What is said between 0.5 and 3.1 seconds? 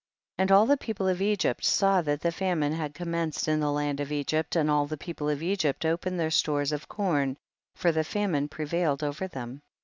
all the people of 'Egypi saw that the famine had